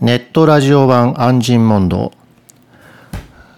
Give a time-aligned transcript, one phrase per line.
[0.00, 2.12] ネットラジオ版安心問答。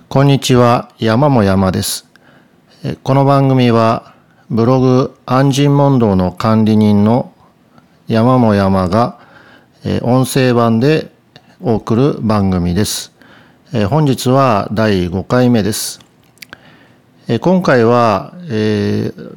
[0.08, 2.08] こんにちは、山も山です。
[3.02, 4.14] この番組は、
[4.48, 7.34] ブログ安心問答の管理人の
[8.08, 9.18] 山も山が、
[10.00, 11.12] 音声版で
[11.60, 13.12] お送る番組です。
[13.90, 16.00] 本日は第5回目です。
[17.42, 19.36] 今回は、えー、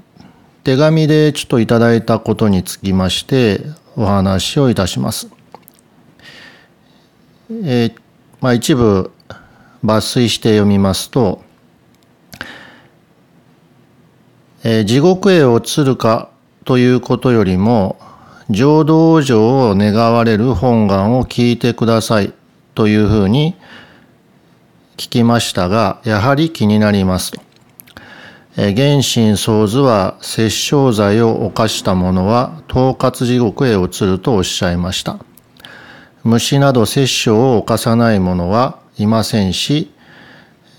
[0.64, 3.60] 手紙でちょっといただいたことにつきまして
[3.98, 5.33] お話をいたします。
[7.64, 7.96] えー、
[8.42, 9.12] まあ、一部
[9.86, 11.44] 抜粋して読みますと、
[14.64, 16.30] えー、地獄へ落ちるか
[16.66, 17.98] ということよりも
[18.50, 19.34] 浄土往生
[19.70, 22.34] を願われる本願を聞いてください
[22.76, 23.56] というふうに
[24.98, 27.42] 聞きましたが、やはり気になりますと。
[28.56, 35.18] 原神創図は殺生罪を犯した者は統括地獄へ移るとおっしゃいました。
[36.24, 39.92] 虫など殺生を犯さない者はいませんし、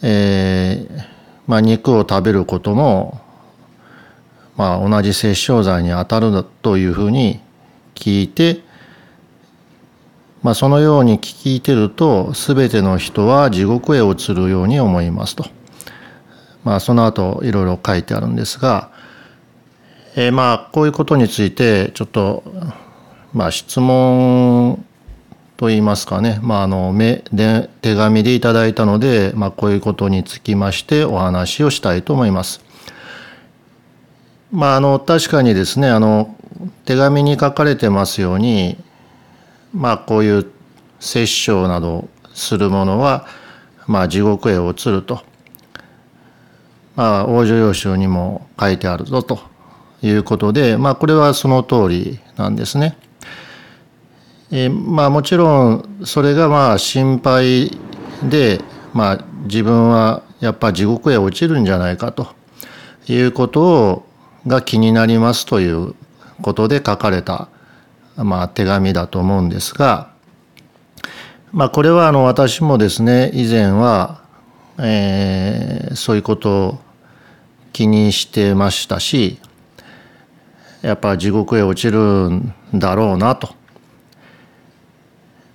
[0.02, 1.04] えー、
[1.46, 3.20] まあ、肉を食べることも、
[4.56, 7.40] まあ、同じ殺生罪に当たるというふうに
[7.94, 8.60] 聞いて、
[10.42, 15.44] まあ、そのように聞いてると全ての人は地獄へ移るように思いますと。
[16.64, 18.90] まあ、その後いろいろ書いてあるんですが、
[20.16, 22.42] えー、まあこういうことについてちょっと、
[23.34, 24.82] まあ、質問
[25.56, 32.60] と言いますかね、まあ、あの目で手紙でいただいたので、まあ、こういうことにつきましてお話をしたいと思います。
[34.50, 36.36] まあ、あの確かにですねあの
[36.84, 38.76] 手紙に書かれてますように、
[39.72, 40.46] まあ、こういう
[41.00, 43.26] 殺生などするものは、
[43.86, 45.22] まあ、地獄へ移ると、
[46.96, 49.40] まあ、往生要集にも書いてあるぞと
[50.02, 52.96] いうことで、まあ、これはその通りなんですね。
[54.50, 57.78] えー、まあもちろんそれがまあ心配
[58.22, 58.60] で、
[58.92, 62.28] まあ、自分はやっぱ地獄へ落ちるんじゃないかと
[63.08, 64.06] いうことを
[64.46, 65.94] が気になりますという
[66.42, 67.48] ことで書かれた、
[68.16, 70.10] まあ、手紙だと思うんですが、
[71.52, 74.22] まあ、これはあの私もですね以前は、
[74.78, 76.78] えー、そういうことを
[77.72, 79.38] 気にしてましたし
[80.82, 83.63] やっぱ地獄へ落ちるんだろうなと。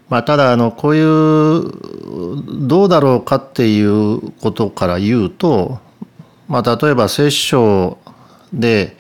[0.10, 5.80] まあ、ただあのこういうどうだろうかっていうことから言うと、
[6.48, 7.98] まあ、例えば殺生
[8.52, 8.98] で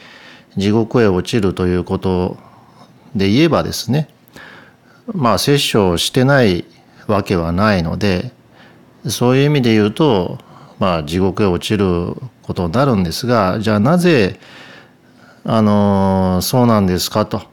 [0.55, 2.37] 地獄へ落ちるということ
[3.15, 4.07] で言えばですね
[5.13, 6.65] まあ殺生してない
[7.07, 8.31] わけはないので
[9.07, 10.37] そういう意味で言うと
[10.77, 14.39] まあ地獄へ落ちることになるんですがじゃあなぜ
[15.43, 17.48] あのそうなんですかと。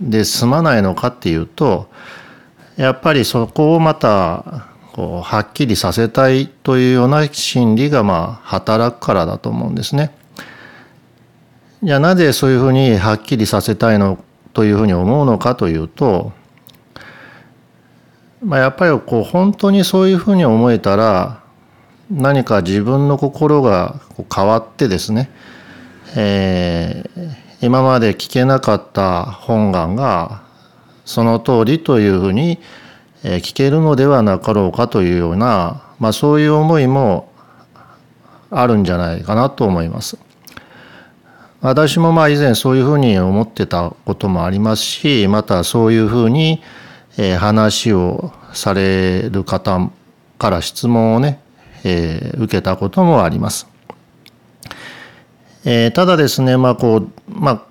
[0.00, 1.88] で済まないのかっていうと
[2.76, 10.12] やっぱりそこをまたこうはっきりさせたいというような心理がまあ働くからだと思うんですね。
[11.82, 14.18] じゃあなぜそういうふうにはっきりさせたいの
[14.52, 16.32] というふうに思うのかというと、
[18.42, 21.42] まあ、やっぱりこう本当にそういうふうに思えたら
[22.10, 24.00] 何か自分の心が
[24.34, 25.30] 変わってですね、
[26.16, 30.42] えー今まで聞けなかった本願が
[31.04, 32.58] その通りというふうに
[33.22, 37.32] 聞けるのではなかろうかというような、まあ、そういう思いも
[38.50, 40.18] あるんじゃないかなと思います。
[41.60, 46.62] 私もまあ以前そういうふうに思ってたこともありますしまたそういうふうに
[47.38, 49.90] 話をされる方
[50.38, 51.40] から質問をね、
[51.82, 53.66] えー、受けたこともあります。
[55.70, 57.62] えー、ただですね、まあこうまあ、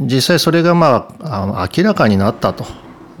[0.00, 2.64] 実際それが、まあ、あの明らかになったと、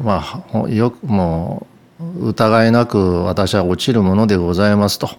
[0.02, 1.68] まあ、よくも
[2.00, 5.10] う疑いなく私は落ちるものでございますと、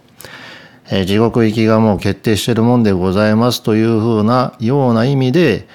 [0.92, 5.70] えー、地獄行きがもう決定してるもんでございますというふうなような意味で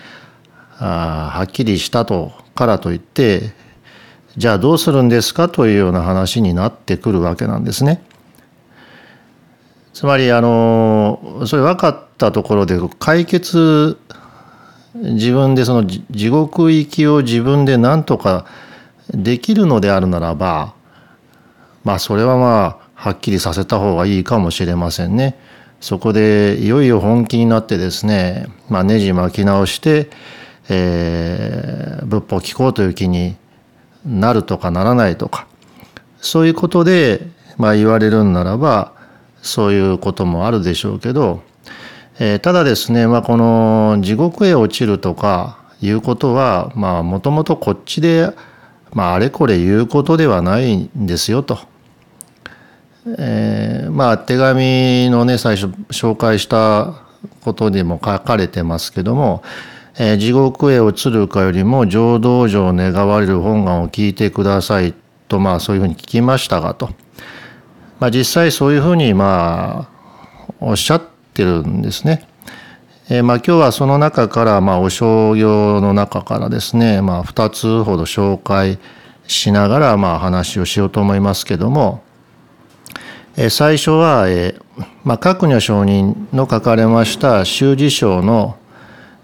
[0.78, 3.54] あはっきりしたとからといって
[4.36, 8.02] じゃあどうするんですかというような話になってくるわけなんですね。
[10.00, 13.98] つまりあのそれ分かったところで解決
[14.94, 18.46] 自分でその地獄行きを自分で何とか
[19.10, 20.72] できるのであるならば
[21.84, 25.38] まあそれはまあはっきりさせた方がいいかもしれませんね。
[25.82, 30.08] そこでいよいよ本気になってですね、まあ、ネジ巻き直して、
[30.70, 33.36] えー、仏法聞こうという気に
[34.06, 35.46] なるとかならないとか
[36.22, 37.20] そういうことで、
[37.58, 38.98] まあ、言われるんならば
[39.42, 41.42] そういうこともあるでしょうけど、
[42.18, 48.34] えー、ただですね、まあ、この地獄へ落ちるとかいうことはもともとこっちで
[48.92, 51.58] まあ、あれこれ言うことではないんですよと。
[53.18, 57.02] えー、まあ手紙のね最初紹介した
[57.42, 59.42] ことにも書かれてますけども、
[59.98, 64.94] えー、地獄へ移るかよりも浄土上願われる本願を聞いてください
[65.28, 66.90] とまあそういうふうに聞きましたがと、
[68.00, 71.02] まあ、実際そういうふうにまあおっしゃっ
[71.34, 72.26] てるんですね。
[73.10, 78.78] えー、まあ今日はその中からまあお商業の中からですねまあ2つほど紹介
[79.26, 82.02] しながらまあ話をしようと思いますけども、
[83.36, 88.56] えー、最初は、えーまあ、各女承人の書かれました修辞書の、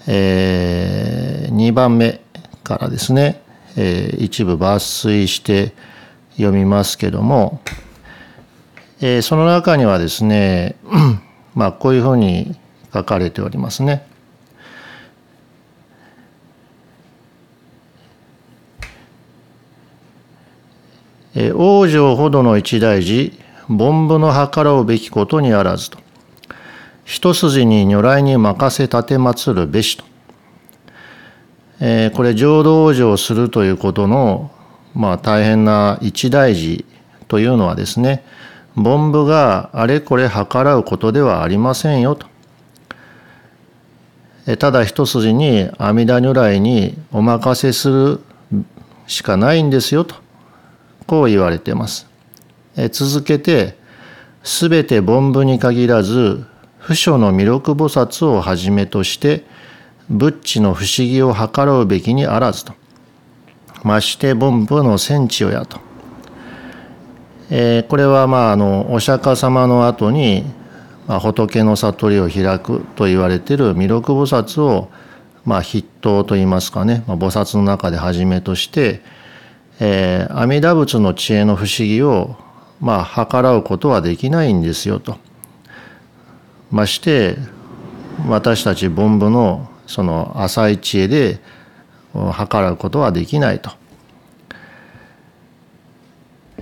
[0.07, 2.21] えー、2番目
[2.63, 3.41] からですね、
[3.77, 5.73] えー、一部抜粋して
[6.33, 7.61] 読みますけども、
[9.01, 10.77] えー、その中にはですね、
[11.55, 12.57] まあ、こういうふうに
[12.93, 14.07] 書かれておりますね。
[21.55, 23.39] 王女ほどの一大事
[23.69, 25.99] 凡夫の計らうべきことにあらずと
[27.05, 30.05] 一筋に如来に任せ立て祀るべしと、
[31.81, 34.51] えー、これ浄土往生するということの、
[34.95, 36.87] まあ、大変な一大事
[37.29, 38.25] というのはですね
[38.77, 42.27] 凡夫があれこれ計らうことではありませんよと。
[44.59, 48.21] ただ一筋に阿弥陀如来にお任せする
[49.07, 50.15] しかないんですよと
[51.07, 52.07] こう言われてます。
[52.93, 53.77] 続けて
[54.45, 56.45] 全て凡夫に限らず
[56.79, 59.45] 不書の弥勒菩薩をはじめとして
[60.09, 62.75] 仏地の不思議を図ろうべきにあらずと
[63.83, 65.81] まして凡夫の戦地をやと、
[67.51, 70.45] えー、これはまああのお釈迦様の後に、
[71.07, 74.91] まあ、仏の悟りを開くと言われている弥勒菩薩を
[75.45, 79.01] まあ筆頭といいますかね、まあ、菩薩の中ではじめとして、
[79.79, 82.37] えー、阿弥陀仏の知恵の不思議を
[82.81, 85.17] まあ計らうことはできないんですよと。
[86.73, 87.37] まして
[88.29, 91.39] 私たち凡夫のその浅い知恵で
[92.13, 93.71] 計らうことはできないと。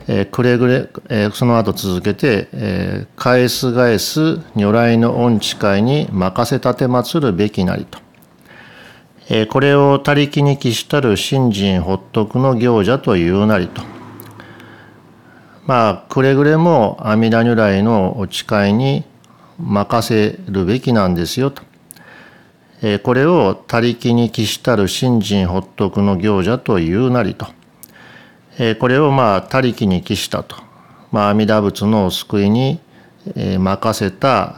[0.06, 7.98] え、くれぐれ、え、その後続けて、え、返す返す如来の恩誓いに任せ立て祀るべきなりと。
[9.30, 13.82] え、これを他力に帰したる信心発徳の行者というなりと。
[15.66, 19.04] まあくれぐれも阿弥陀如来のお誓いに
[19.58, 21.62] 任せるべきなんですよと。
[22.82, 27.46] えこれを他力に帰したる信心発徳の行者というなりと。
[28.78, 30.56] これをまあ他力に帰したと。
[31.10, 32.80] まあ、阿弥陀仏のお救いに
[33.58, 34.56] 任せた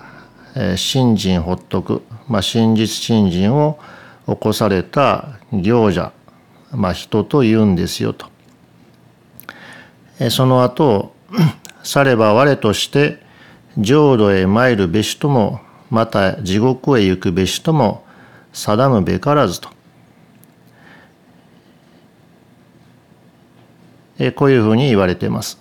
[0.77, 3.79] 信心発徳、まあ、真実信心を
[4.27, 6.13] 起こされた行者、
[6.73, 8.27] まあ、人と言うんですよと。
[10.31, 11.15] その後
[11.85, 13.19] されば我として
[13.79, 15.61] 浄土へ参るべしとも
[15.91, 18.05] また地獄へ行くべしとも
[18.53, 19.69] 定むべからずと
[24.19, 25.59] えこういうふうに言われてます。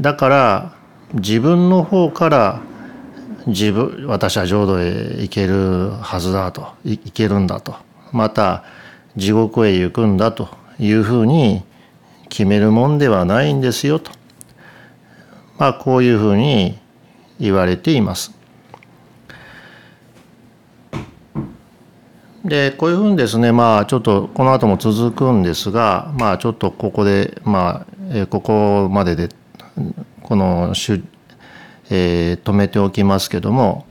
[0.00, 0.72] だから
[1.14, 2.62] 自分の方から
[3.46, 7.76] 自分私は浄土へ行けるはずだと行けるんだと
[8.10, 8.64] また
[9.16, 10.48] 地獄へ行くんだと
[10.78, 11.62] いうふうに
[12.28, 14.10] 決めるもんではないんですよと、
[15.58, 16.78] まあ、こういうふうに
[17.38, 18.32] 言われています。
[22.44, 29.28] でこういうふうにですねまあちょっとこの後も続くんですがまあちょっとここでまあえここまでで
[30.22, 31.04] このしゅ、
[31.90, 33.86] えー、止めておきますけども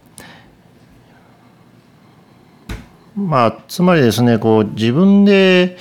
[3.16, 5.78] まあつまりですねこう自分で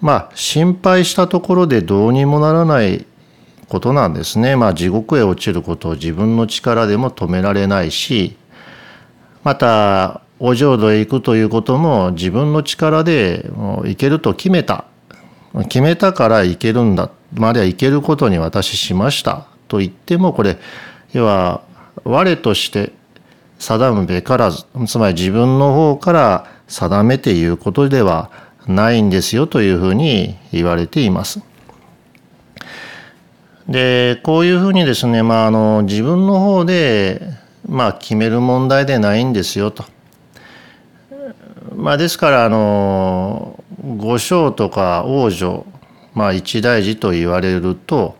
[0.00, 3.04] まあ心配したところでどうにもならない
[3.68, 4.56] ことなんですね。
[4.56, 8.36] まあ地獄へ落ちることを自分の力でも止められないし、
[9.44, 14.84] またお浄土へ行くということも自分の力でもう行けると決めた。
[15.64, 17.10] 決めたから行けるんだ。
[17.34, 20.56] までは行けることに私しましたと言ってもこれ
[21.12, 21.62] 要は
[22.04, 22.92] 我として
[23.58, 28.30] 定むべからずつまり自分の方から定めていうことでは
[28.66, 31.42] ないんですよというふうに言われています。
[33.68, 37.20] でこういうふうにですね、まあ、あの自分の方で、
[37.68, 39.84] まあ、決める問題でないんですよと。
[41.78, 43.62] まあ、ですからあの
[43.96, 45.64] 五章とか王女、
[46.12, 48.16] まあ、一大事と言われると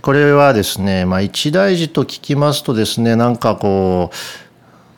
[0.00, 4.10] これはですね、まあ、一大事と聞きますとですねなんかこ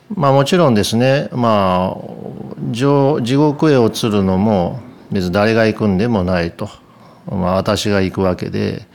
[0.09, 4.79] うまあもちろんですねまあ地獄へ落ちるのも
[5.11, 6.69] 別に誰が行くんでもないと、
[7.29, 8.87] まあ、私が行くわけで、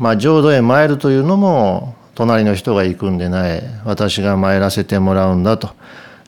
[0.00, 5.70] まあ、浄土へ参るというのも隣の人が行くんでない私が参らせてもらうんだと。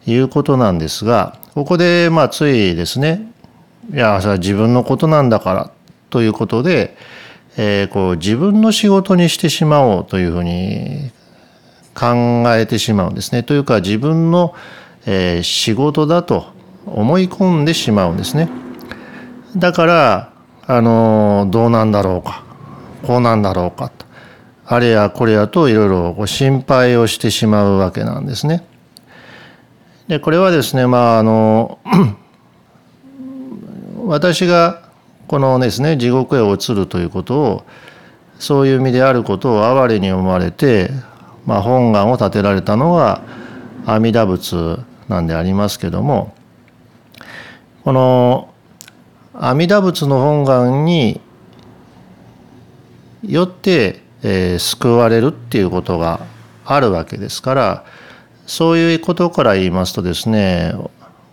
[0.06, 3.32] いうことなんですがここでまあついですね
[3.92, 5.70] いやそれは自分のことなんだから
[6.11, 6.96] ということで、
[7.56, 11.11] えー、こう自分の仕事にしてしまおうというふうに
[11.94, 13.42] 考えてしまうんですね。
[13.42, 14.54] というか自分の、
[15.06, 16.46] えー、仕事だと
[16.87, 18.49] 思い込んでしまうんですね。
[19.56, 20.32] だから
[20.66, 22.44] あのどうなんだろうか
[23.06, 24.06] こうなんだろうかと
[24.66, 28.64] あれやこれやといろいろ心配をしてしまうわけなんですね。
[30.08, 31.78] でこれはですねまああの
[34.06, 34.88] 私が
[35.26, 37.64] このですね地獄へ落ちるということを
[38.38, 40.90] そういう意味であることを哀れに思われて、
[41.46, 43.23] まあ、本願を立てられたのは
[43.87, 46.34] 阿弥陀仏なんでありますけども
[47.84, 48.52] この
[49.32, 51.20] 阿弥陀仏の本願に
[53.23, 56.26] よって、えー、救われるっていうことが
[56.66, 57.84] あるわけですから
[58.46, 60.74] そういうことから言いますとですね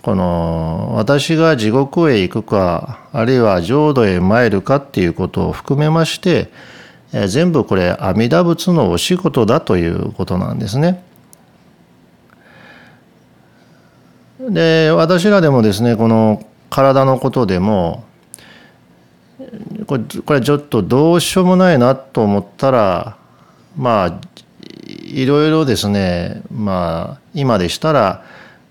[0.02, 6.50] この私が地獄へ行くかあるいは浄土へ参るかっていうことを含めまして
[7.28, 11.04] 全部これ阿弥陀仏のお仕事だということなんですね。
[14.40, 18.06] で私らでもですねこの体のことでも
[19.86, 23.18] これこれちょっとどうしようもないなと思ったら
[23.78, 24.22] まあ
[24.92, 28.24] いろいろですねまあ今でしたら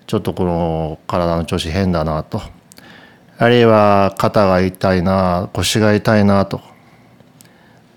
[0.07, 2.43] ちょっとこの体の調子変だなと。
[3.39, 6.61] あるいは肩が痛いな腰が痛いなと。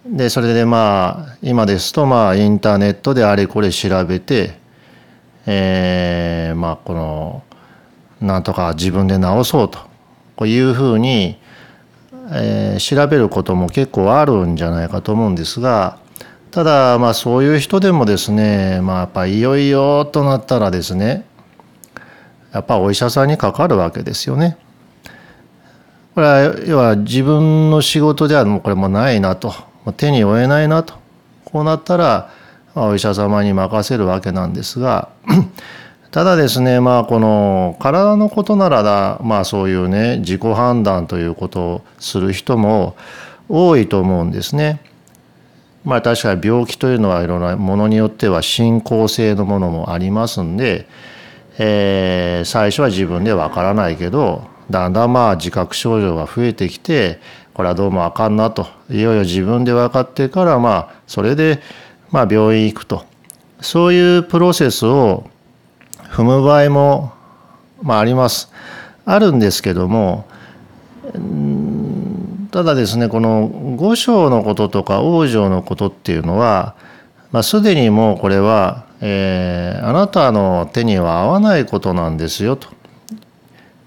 [0.05, 4.57] でそれでまあ今ですとまあインターネットであれこれ調べて
[5.45, 7.43] えー、まあこの
[8.21, 9.79] なんとか自分で治そうと。
[10.35, 11.37] こういうふうに、
[12.31, 15.99] えー、調べることも結構あるんじゃないかと思うんですが
[16.53, 21.25] ただまあそういう人でもですねまあやっぱいよいよとなったらですね
[22.53, 24.55] やっぱお医者さんにかかるわけですよね。
[26.13, 29.51] これは要は自分の仕事ではもうこれもないなと
[29.97, 30.93] 手に負えないなと
[31.43, 32.29] こうなったら
[32.75, 35.09] お医者様に任せるわけなんですが
[36.11, 42.95] ただですねまあこの体のことならだまあそういうね自己判断ということをする人も
[43.49, 44.92] 多いと思うんですね。
[45.83, 50.87] まあ確かに病気というのはいろんなものによっては進行性のものもありますんで
[51.59, 57.19] えー、最初は自分でわからないけどだんだんまあ自覚症状が増えてきて
[57.53, 61.61] これはどうもあかんなといよいよ自分で分かってからまあそれで
[62.09, 63.05] まあ病院行くと
[63.61, 65.29] そういうプロセスを
[66.09, 67.13] 踏む場合も
[67.81, 68.51] まああります。
[69.05, 70.25] あるんですけども
[72.53, 76.75] ただですねこの五章のこととか往生のことっていうのは、
[77.31, 82.69] まあ、すでにもうこれはえー、あなたの手には合わないことなんですよと。
[82.69, 82.71] っ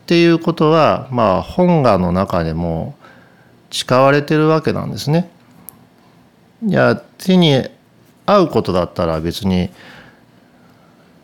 [0.05, 2.95] ていうことは、まあ、本願の中でも
[3.71, 5.31] 誓われてるわけなんですね。
[6.67, 7.67] いや手に
[8.27, 9.71] 合うことだったら別に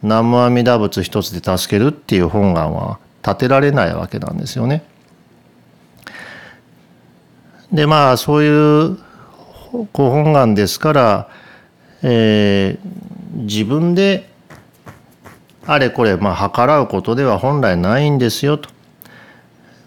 [0.00, 4.84] 南無阿弥陀仏一つで助けるっていう本願は立てられないわけなんですよね。
[7.72, 8.98] でまあそういう
[9.92, 11.28] ご本願ですから、
[12.02, 14.28] えー、自分で
[15.64, 18.68] あれこれまあ計らうことでは本来ないんですよと、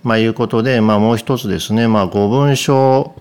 [0.03, 3.13] まあ、いうことで、まあ、もう一つですね、まあ、五文章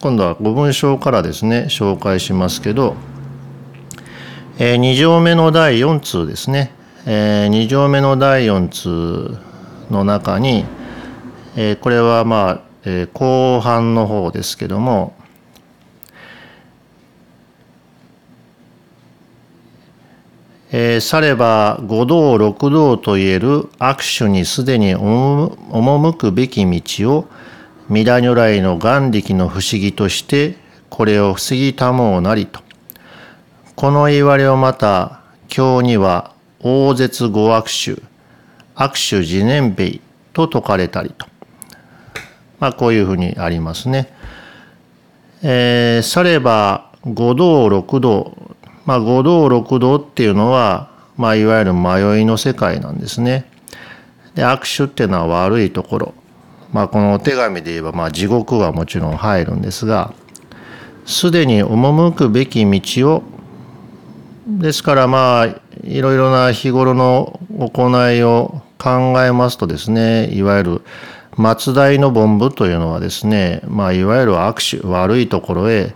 [0.00, 2.94] 今度は五文章からですね紹介しますけど、
[4.58, 6.72] えー、2条目の第4通ですね、
[7.06, 9.38] えー、2条目の第4通
[9.90, 10.64] の中に、
[11.56, 15.14] えー、これはまあ、えー、後半の方ですけども
[20.74, 27.28] えー、されば五道六道といえる握手にすでに赴くべき道を
[27.90, 30.56] 弥陀如来の眼力の不思議として
[30.88, 32.60] これを防ぎたもうなりと。
[33.76, 37.64] この言われをまた経には大絶五握
[37.96, 38.00] 手
[38.74, 40.00] 握手自念兵
[40.32, 41.31] と説かれたりと。
[42.62, 44.08] まあこういうふうにありますね。
[45.42, 48.36] えー、されば五道六道
[48.84, 53.46] まあ、五道六道っていうのは、まあ、いわゆる迷いの世界なんですね。
[54.34, 56.14] で握手っていうのは悪いところ、
[56.72, 60.14] まあ、このお手紙で言えば、まあ、地獄はもちろん入るんですが
[61.04, 63.22] すでに赴くべき道を
[64.46, 65.46] ですからまあ
[65.84, 70.82] いろいろな日頃の行いを考えますとですねいわゆる
[71.36, 75.94] 松代の凡夫というのはですね、まあ、いわゆる悪手悪いところへ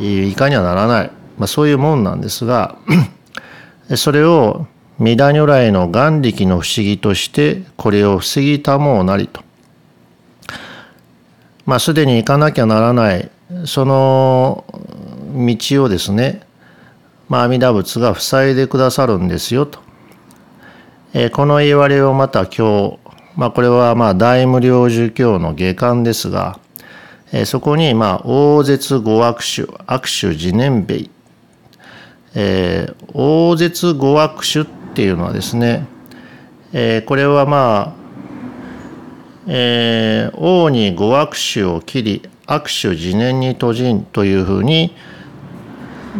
[0.00, 2.76] いかにはならない、まあ、そういうもんなんですが
[3.96, 4.66] それを
[4.98, 9.42] 弥陀如来の眼力の不思議としてこれを防ぎたもうなりと。
[11.64, 13.30] まあ、すでに行かなきゃならない
[13.66, 14.64] その
[15.32, 16.42] 道をですね、
[17.28, 19.80] まあ、阿弥陀仏が塞いでくださるんですよと。
[21.14, 22.98] え、この言われをまた今日、
[23.34, 26.58] まあ、これはまあ大無量寿経の下巻ですが、
[27.32, 31.08] えー、そこにまあ大絶五悪種悪種自念米、
[32.34, 35.86] えー、大絶五悪種っていうのはですね、
[36.74, 37.94] えー、これはまあ、
[39.46, 44.94] えー、王に五悪種を切り悪種自念に閉じんというふうに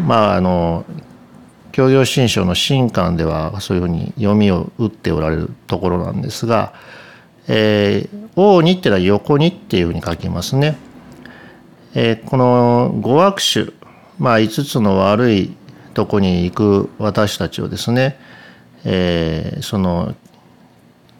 [0.06, 0.86] まああの
[1.72, 6.72] 教養新書の新刊ではそういうふうに読みを打っておられるところなんですが
[7.48, 10.76] 「えー、王に」ってのは横にっていうふうに書きますね。
[11.94, 13.66] えー、この五悪種、
[14.18, 15.54] まあ、5つの悪い
[15.92, 18.18] とこに行く私たちをですね、
[18.84, 20.14] えー、その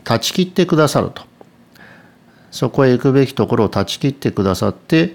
[0.05, 1.23] 断ち切ってくださると
[2.51, 5.15] そこへ行くべきところを断ち切ってくださって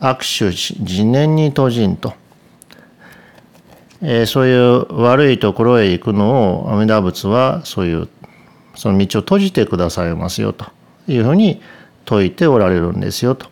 [0.00, 2.14] 握手自念に閉じんと。
[4.02, 8.08] えー、そういう悪いところへ行くのを阿弥陀仏はそういう
[8.76, 10.66] その道を閉じてくださいますよと
[11.08, 11.60] いうふうに
[12.08, 13.48] 説いておられるんですよと。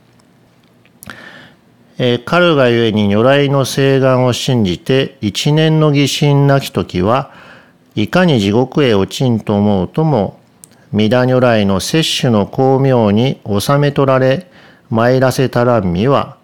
[1.96, 7.30] えー、彼がゆえに如来の誓願を信じて一年の疑心なき時は
[7.94, 10.40] いかに地獄へ落ちんと思うとも
[10.92, 14.50] 弥陀如来の摂取の巧妙に収め取られ
[14.90, 16.36] 参らせたらんみは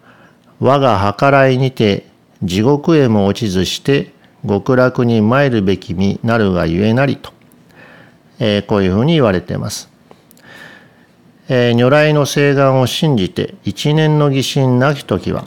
[0.61, 2.05] 我が計らいにて
[2.43, 4.13] 地獄へも落ちずして
[4.47, 7.31] 極楽に参るべき身なるがゆえなりと、
[8.43, 9.89] えー、こういうふうに言われています。
[11.47, 15.45] えー、如来の誓願を信じて一年の疑心なき時は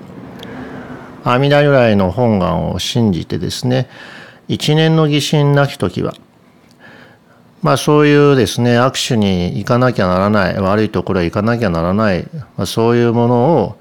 [1.24, 3.88] 阿弥陀如来の本願を信じてですね
[4.48, 6.14] 一年の疑心なき時は
[7.62, 13.76] まあそういうですね握手に行かなきゃならない悪いところへ行かなきゃならない、まあ、そういうものを、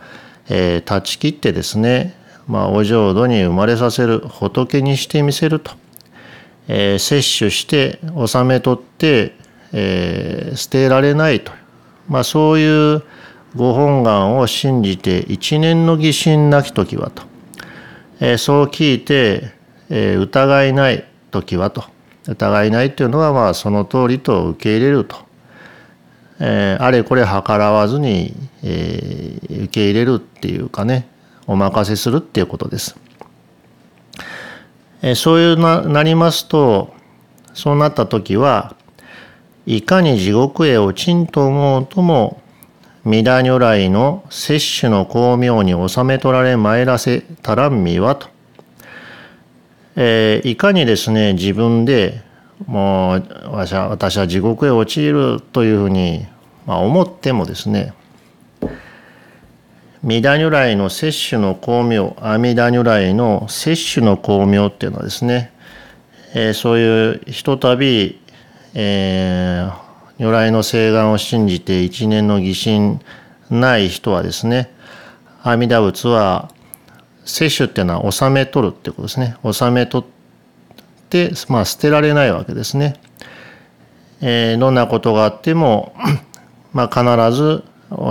[0.48, 2.16] えー、断ち切ってですね
[2.48, 5.72] まあ、お浄土に生まれさせる仏にしてみせると、
[6.68, 9.36] えー、摂取して納め取って、
[9.72, 11.52] えー、捨てられないと、
[12.08, 13.04] まあ、そういう
[13.56, 17.24] ご本願を信じて一年の疑心なき時はと、
[18.20, 19.52] えー、そう聞いて、
[19.90, 21.94] えー、疑いない時はと。
[22.28, 25.18] 疑いないというのはまあその通りと受け入れると、
[26.40, 31.08] えー、あれこれ計らわずに、えー、受け入れるっていうかね
[31.48, 32.96] お任せするっていうことです。
[35.04, 36.94] えそういうななりますと
[37.54, 38.76] そうなった時は
[39.66, 42.42] いかに地獄へ落ちんと思うとも
[43.06, 48.30] 弥陀如来の摂取の巧妙に収め取られ参らせたらんみはと、
[49.98, 52.22] えー、いかにですね自分で
[52.66, 53.74] もう私
[54.18, 56.26] は地獄へ陥るというふうに、
[56.66, 57.94] まあ、思ってもですね
[60.04, 65.54] 弥陀如来の摂取の巧妙阿弥陀如来の摂取の巧妙っていうのはですね、
[66.36, 68.20] えー、そういうひとたび、
[68.74, 69.74] えー、
[70.20, 73.00] 如来の誓願を信じて一年の疑心
[73.50, 74.70] ない人はですね
[75.42, 76.52] 阿弥陀仏は
[77.24, 83.00] 摂取っていうのは納め取るってことですね納め取って、まあ、捨てられないわけですね。
[84.20, 85.94] えー、どんなことがあっても、
[86.74, 87.64] まあ、必ず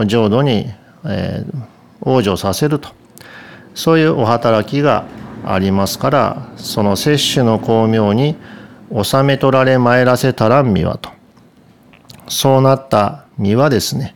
[0.07, 0.67] 浄土に、
[1.05, 1.72] えー、
[2.03, 2.91] 往生させると。
[3.75, 5.07] そういうお働きが
[5.47, 8.37] ありますからその摂取の巧妙に
[9.03, 11.11] 収め取られ参らせたらん身はと。
[12.29, 14.15] そうなった身はですね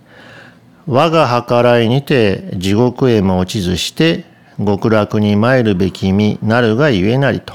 [0.87, 4.25] 我が計らいにて地獄へも落ちずして
[4.59, 7.55] 極楽に参るべき身なるがゆえなりと、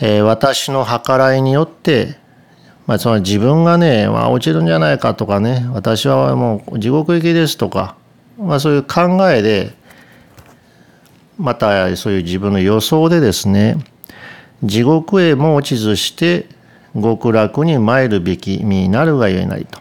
[0.00, 2.16] えー、私の計らいによって
[2.88, 7.97] まあ、その自分がね、まあ、落ちるんじゃないかとかね私はもう地獄行きですとか
[8.38, 9.72] まあ、そういう考えで
[11.38, 13.78] またそういう自分の予想でですね
[14.62, 16.46] 地獄へも落ちずして
[16.94, 19.80] 極楽に参るべき身になるがゆえなりと、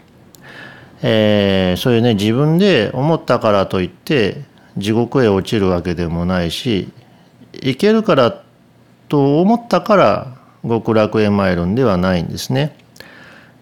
[1.01, 4.43] えー、そういうね自分で思ったからといって
[4.77, 6.91] 地獄へ落ちるわけでもないし
[7.53, 8.43] 行けるから
[9.07, 12.75] と思ったから極楽へ参るんではないんですね。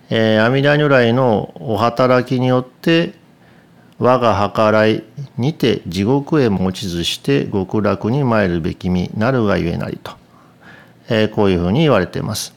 [0.10, 3.14] えー、阿弥陀如来のお働きによって
[4.00, 5.04] 我が計らい
[5.38, 10.12] にて地獄へ持ちずして極楽に参るべき身なるがゆえなりと、
[11.10, 12.54] えー、こういうふうに言われています。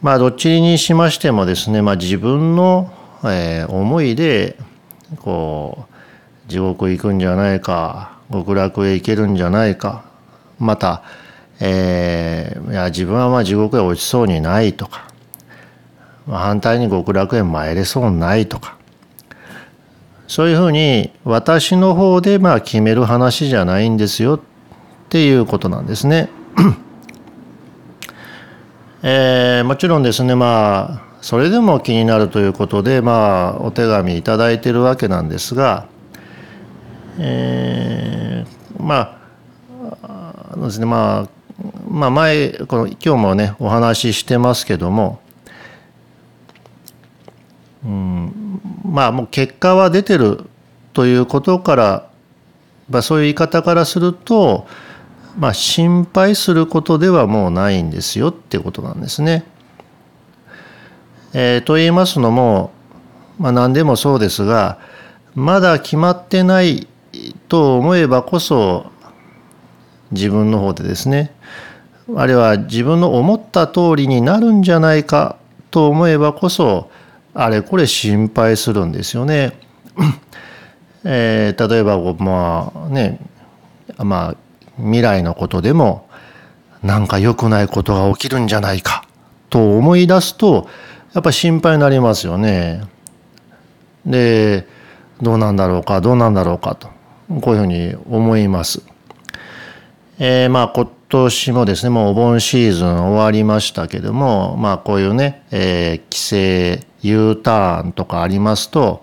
[0.00, 2.92] まあどっちにしましてもですね、まあ、自分の
[3.24, 4.56] えー、思いで
[5.20, 5.86] こ
[6.46, 10.04] う地獄行くんじゃないか極楽へ行けるんじゃないか
[10.58, 11.02] また、
[11.60, 15.08] えー、いや自分はまあ地獄へ落ちそうにないとか、
[16.26, 18.77] まあ、反対に極楽へ参れそうにないとか
[20.28, 24.40] そういうふうに私の方でまあ決める話じゃないんですよっ
[25.08, 26.28] ていうことなんですね。
[29.02, 35.88] えー、もちろんですねまあそれでも気になるということでまあお手紙頂いてるわけなんですが、
[37.18, 39.18] えー、ま
[40.02, 41.28] あですねまあ
[41.88, 45.22] まあ前この今日もねお話ししてますけども、
[47.84, 50.44] うん、まあもう結果は出てる
[50.92, 52.10] ということから、
[52.90, 54.66] まあ、そういう言い方からすると
[55.38, 59.44] まあ、心配することではもうないんですよってことなんですね。
[61.32, 62.72] えー、と言いますのも、
[63.38, 64.78] まあ、何でもそうですが
[65.34, 66.88] まだ決まってない
[67.48, 68.90] と思えばこそ
[70.10, 71.32] 自分の方でですね
[72.16, 75.36] あるいは自分の思った通りになるんじゃないか
[75.70, 76.90] と思えばこそ
[77.40, 79.52] あれこれ心配するんですよね。
[81.04, 83.20] えー、例えばまあね
[83.96, 84.36] まあ
[84.78, 86.08] 未来のことでも
[86.82, 89.04] なんか良くないことが起きるんじゃないか
[89.50, 90.68] と思い出すと
[91.12, 92.82] やっぱ心配になりますよね。
[94.04, 94.66] で
[95.22, 96.88] どうなんだろうかどうなんだろうかと
[97.40, 98.82] こういうふうに思います。
[100.18, 109.02] えー、まあ今年もですねもうお盆シーズン終わりましたけどもまあこういうね、えー、帰省 U ターンとかありますと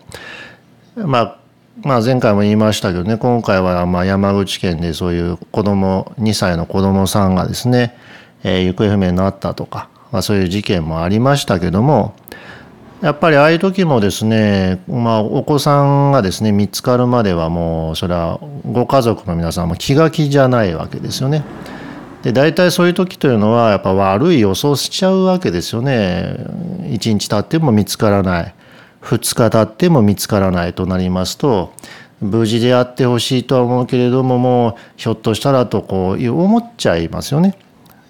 [0.95, 1.45] まあ
[1.83, 7.97] まあ、前回も言いましたけどね今回はま山口県でそういう子供2歳の子供さんがですね、
[8.43, 12.15] えー、行方不明になったとか、まあ、そういう事件もありましたけども
[13.01, 18.39] やっぱりああいう時もですね、まあ、お子さんがですね見つかるまではもうそれは
[18.71, 21.43] ご家族の皆さんも気が気じゃないわけですよね。
[22.25, 26.35] で大体そういう時というのはやっぱ悪い予想しちゃうわけですよね。
[26.89, 28.55] 一日経っても見つからない。
[29.03, 31.71] 2日経っても見つからないとなりますと
[32.19, 37.59] 無事であってほしいとは思うけれどももうひょっとしたらとこう思っちゃいますよね。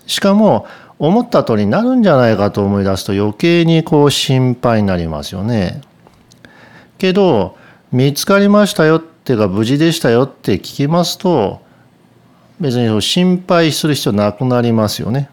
[0.07, 0.65] しかも
[0.97, 5.81] 思った通りになるんじゃないかと思い出すと余計にこう心配になりますよね。
[6.97, 7.57] けど
[7.91, 11.64] 見つかりましたよっていうか無事でしたよって聞きますと
[12.59, 15.29] 別に心配する必要なくなりますよね。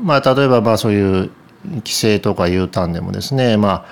[0.00, 1.30] まあ例えばまあそういう
[1.78, 3.86] 規制とか U ターンでもですね、まあ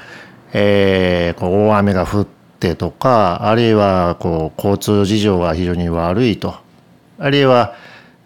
[0.52, 2.26] えー、こう大雨が降っ
[2.60, 6.54] てとかあるいはこう交通事情が非常に悪いと
[7.18, 7.74] あるいは、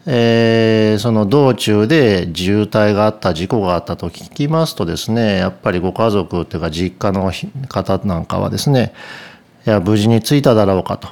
[0.06, 7.32] えー、その道中で渋滞があった事故があったと聞きますとですねやっぱりご家族っていうか実家の
[7.68, 8.92] 方なんかはですね
[9.66, 11.08] いや無事に着いただろうかと、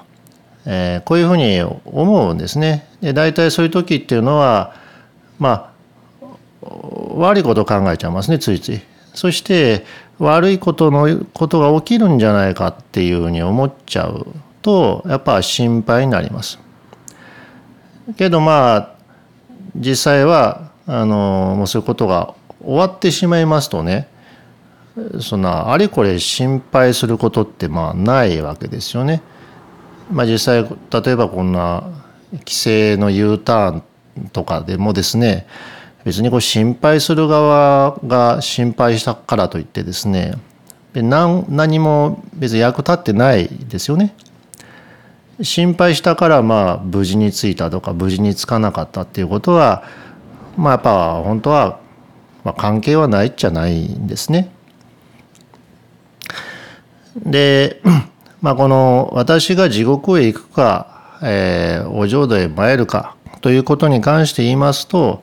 [0.66, 2.88] えー、こういうふうに思うんですね。
[3.00, 4.74] で大体そういう時っていうのは
[5.38, 5.72] ま
[6.62, 6.68] あ
[7.14, 8.80] 悪いことを考えちゃいますねついつい。
[9.14, 9.86] そして
[10.18, 14.26] 悪いことのことが起きるんじゃないかっていうふうに思っちゃう
[14.60, 16.58] とやっぱ心配になります。
[18.16, 18.90] けどまあ
[19.74, 24.08] 実際はあのもうそういうことが終わってしまいますとね
[25.20, 29.22] そんなあれこれ心配することってまあないわけですよね。
[30.10, 31.84] まあ、実際例えばこんな
[32.32, 35.46] 規制の U ターンとかでもですね
[36.04, 40.34] 別にこう心配する側が心配したからといってですね
[40.94, 44.14] 何何も別に役立ってないですよね。
[45.42, 49.84] 心配したからまあ無事に着いたとか無事に着かなかったっていうことは
[50.56, 51.80] まあやっぱ本当は
[52.44, 54.50] まあ関係はないっちゃないんですね。
[57.24, 57.80] で、
[58.42, 65.22] まあ、この私が地獄へ行くか、えー、お浄土へ参るかということに関して言いますと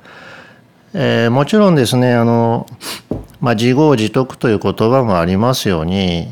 [0.96, 2.68] えー、もちろんですねあの、
[3.42, 6.28] まあ、自業自得という言葉もありますように、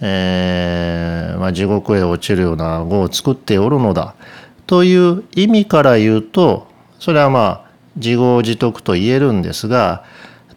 [0.00, 4.14] えーまあ、地獄へ落ちるような語を作っておるのだ
[4.66, 6.66] という意味から言うと
[6.98, 10.04] それはまあ自業自得と言えるんですが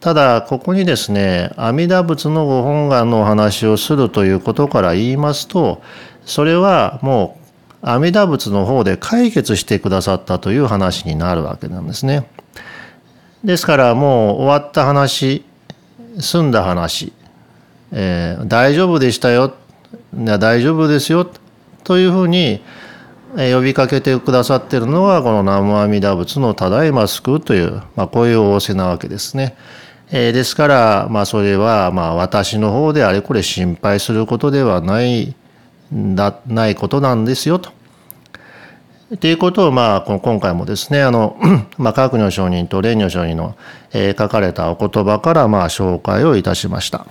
[0.03, 5.81] ただここにですね阿弥陀仏のご本願のお話をするということから言いますと
[6.25, 7.39] それはも
[7.81, 12.27] う阿弥陀仏の方で解決してくださったという話になるわけなんですね。
[13.45, 15.45] ですからもう終わった話
[16.19, 17.13] 済んだ話、
[17.93, 19.53] えー、大丈夫でしたよ
[20.13, 21.31] 大丈夫ですよ
[21.85, 22.61] というふうに
[23.37, 29.55] 呼びかけてくださってるのはこの南無阿弥陀仏のただいま救うという、まあ、こういう仰せなわけですね。
[30.15, 35.35] えー、ですから、まあ、それは、まあ、私の方であれこれ心配することではない
[35.91, 37.71] だないことなんですよと。
[39.19, 41.35] ということを、まあ、この今回もですねあの、
[41.79, 43.57] まあ、核の承認と蓮如承認の、
[43.91, 47.07] えー、書かれたお言葉から、まあ、紹介をいたしました。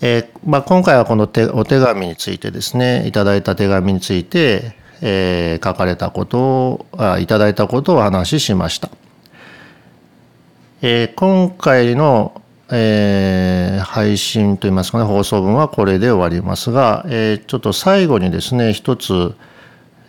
[0.00, 8.90] えーまあ、今回はこの手お手紙についてですねいただいた手紙について、えー、書かれたことをあいただいたことをお話ししました。
[10.86, 19.34] えー、今回の、えー、配信といいますかね放送分はこれで終わりますが、えー、ちょっと最後にですね一つ、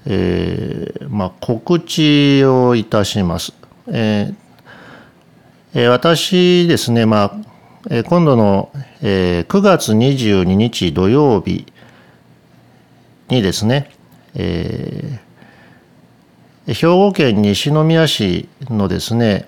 [0.05, 3.53] えーまあ、告知をいたします。
[3.87, 8.69] えー、私ですね、まあ今度の、
[9.01, 11.65] え9月22日土曜日
[13.29, 13.91] にですね、
[14.33, 19.47] えー、兵庫県西宮市のですね、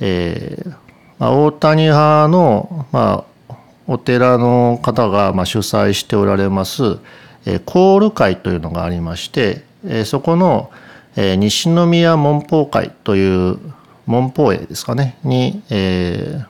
[0.00, 0.86] えー
[1.18, 3.56] まあ、大谷派の、まあ、
[3.86, 6.98] お寺の方が、まあ、主催しておられます、
[7.46, 10.70] えー、コール会というのがありまして、えー、そこの、
[11.16, 13.58] えー、西宮門法会という
[14.06, 16.46] 門法営ですかねに、えー、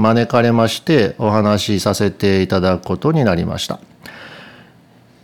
[0.00, 3.80] 招かれましてお話しさせていただくことになりました。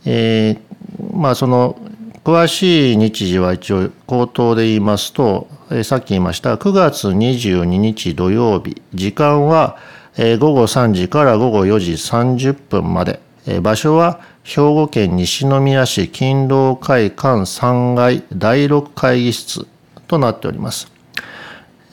[0.05, 1.79] えー、まあその
[2.23, 5.47] 詳しい日時は一応口頭で言いますと、
[5.81, 9.77] さっき言いました9月22日土曜日時間は、
[10.15, 13.19] 午後3時から午後4時30分まで、
[13.61, 19.65] 場所は兵庫県西宮市勤労会館3階第6会議室
[20.07, 20.91] となっております。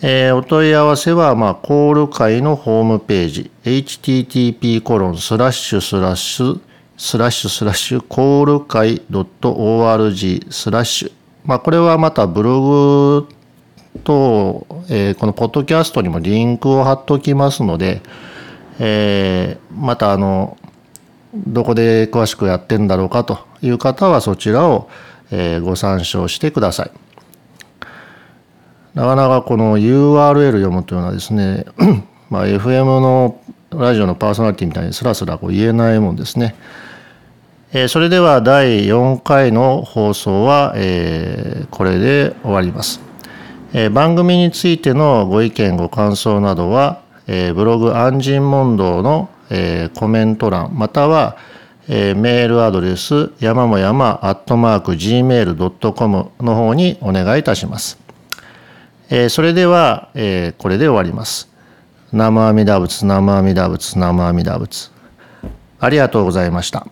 [0.02, 6.60] お問い合わせは、まあ、コール会のホームページ、http コロンスラッシュスラッシュ
[6.98, 11.12] スラッシュスラッシュコール会 .org スラッシュ。
[11.44, 13.28] まあ、これはまたブログ
[14.04, 18.02] と、えー、このポッドキャストにもリンクを貼っておきますので、
[18.78, 20.56] えー、またあの、
[21.34, 24.88] どこで詳しくやってんだろうかという方はそちらを、
[25.30, 26.90] えー、ご参照してください。
[28.94, 31.64] なかなかこの URL 読むというのはですね、
[32.28, 36.56] まあ、FM のラジオのパーソナリティみたいにスラスラこう言えないもんですね。
[37.72, 43.00] えー、それでは第4回の放送は、えー、これで終わります、
[43.72, 51.36] え、番組についてのご意見ご感想などは、え、ブログ安心問答の、え、コメント欄または、
[51.88, 57.98] え、メールアドレス山も山アットマーク gmail.com の方にお願いいたします
[59.08, 61.48] え、それでは、え、これで終わります。
[62.12, 64.90] 南無阿弥陀仏、南無阿弥陀仏、南無阿弥陀仏。
[65.78, 66.86] ありがとうございました。